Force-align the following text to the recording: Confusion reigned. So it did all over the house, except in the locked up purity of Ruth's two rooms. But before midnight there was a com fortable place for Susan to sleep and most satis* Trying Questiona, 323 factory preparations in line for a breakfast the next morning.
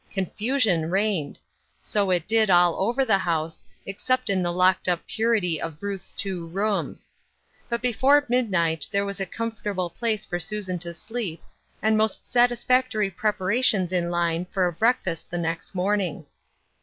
Confusion 0.11 0.89
reigned. 0.89 1.37
So 1.79 2.09
it 2.09 2.27
did 2.27 2.49
all 2.49 2.73
over 2.79 3.05
the 3.05 3.19
house, 3.19 3.63
except 3.85 4.31
in 4.31 4.41
the 4.41 4.51
locked 4.51 4.89
up 4.89 5.05
purity 5.05 5.61
of 5.61 5.77
Ruth's 5.79 6.11
two 6.11 6.47
rooms. 6.47 7.11
But 7.69 7.83
before 7.83 8.25
midnight 8.27 8.87
there 8.91 9.05
was 9.05 9.19
a 9.19 9.27
com 9.27 9.51
fortable 9.51 9.93
place 9.93 10.25
for 10.25 10.39
Susan 10.39 10.79
to 10.79 10.91
sleep 10.91 11.43
and 11.83 11.95
most 11.95 12.25
satis* 12.25 12.63
Trying 12.63 12.81
Questiona, 12.81 12.89
323 12.89 13.09
factory 13.11 13.11
preparations 13.11 13.91
in 13.91 14.09
line 14.09 14.45
for 14.45 14.65
a 14.65 14.73
breakfast 14.73 15.29
the 15.29 15.37
next 15.37 15.75
morning. 15.75 16.25